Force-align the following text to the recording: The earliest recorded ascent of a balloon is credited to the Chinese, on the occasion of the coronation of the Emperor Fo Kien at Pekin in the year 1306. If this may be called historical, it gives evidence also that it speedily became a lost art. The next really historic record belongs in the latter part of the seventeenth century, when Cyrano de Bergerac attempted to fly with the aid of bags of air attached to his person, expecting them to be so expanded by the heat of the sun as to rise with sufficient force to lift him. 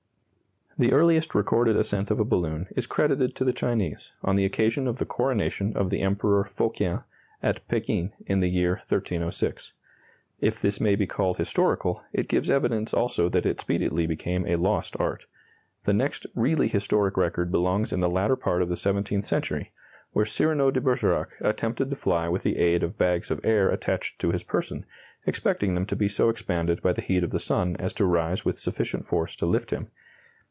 The 0.77 0.93
earliest 0.93 1.35
recorded 1.35 1.75
ascent 1.75 2.09
of 2.09 2.19
a 2.19 2.23
balloon 2.25 2.67
is 2.75 2.87
credited 2.87 3.35
to 3.35 3.43
the 3.45 3.53
Chinese, 3.53 4.13
on 4.23 4.35
the 4.35 4.45
occasion 4.45 4.87
of 4.87 4.97
the 4.97 5.05
coronation 5.05 5.75
of 5.77 5.89
the 5.91 6.01
Emperor 6.01 6.43
Fo 6.45 6.69
Kien 6.69 7.01
at 7.43 7.67
Pekin 7.67 8.13
in 8.25 8.39
the 8.39 8.49
year 8.49 8.75
1306. 8.75 9.73
If 10.39 10.59
this 10.61 10.79
may 10.81 10.95
be 10.95 11.05
called 11.05 11.37
historical, 11.37 12.01
it 12.13 12.29
gives 12.29 12.49
evidence 12.49 12.93
also 12.95 13.27
that 13.29 13.45
it 13.45 13.59
speedily 13.61 14.07
became 14.07 14.47
a 14.47 14.55
lost 14.55 14.95
art. 14.99 15.27
The 15.83 15.93
next 15.93 16.25
really 16.33 16.69
historic 16.69 17.15
record 17.17 17.51
belongs 17.51 17.91
in 17.93 17.99
the 17.99 18.09
latter 18.09 18.37
part 18.37 18.63
of 18.63 18.69
the 18.69 18.77
seventeenth 18.77 19.25
century, 19.25 19.71
when 20.13 20.25
Cyrano 20.25 20.71
de 20.71 20.81
Bergerac 20.81 21.29
attempted 21.41 21.89
to 21.91 21.95
fly 21.97 22.27
with 22.29 22.41
the 22.43 22.57
aid 22.57 22.81
of 22.81 22.97
bags 22.97 23.29
of 23.29 23.43
air 23.45 23.69
attached 23.69 24.17
to 24.21 24.31
his 24.31 24.41
person, 24.41 24.85
expecting 25.27 25.75
them 25.75 25.85
to 25.85 25.95
be 25.97 26.07
so 26.07 26.29
expanded 26.29 26.81
by 26.81 26.93
the 26.93 27.01
heat 27.03 27.23
of 27.25 27.29
the 27.31 27.39
sun 27.41 27.75
as 27.77 27.93
to 27.93 28.05
rise 28.05 28.43
with 28.45 28.57
sufficient 28.57 29.05
force 29.05 29.35
to 29.35 29.45
lift 29.45 29.69
him. 29.71 29.89